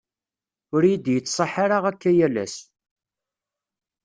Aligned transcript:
ur 0.75 0.83
iyi-d-yettṣaḥ 0.85 1.53
ara 1.63 1.77
akka 1.89 2.11
yal 2.17 2.35
ass. 2.43 2.55